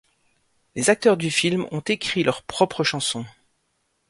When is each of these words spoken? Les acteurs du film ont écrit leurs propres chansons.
Les 0.73 0.89
acteurs 0.89 1.15
du 1.15 1.29
film 1.29 1.67
ont 1.69 1.81
écrit 1.81 2.23
leurs 2.23 2.41
propres 2.41 2.83
chansons. 2.83 3.23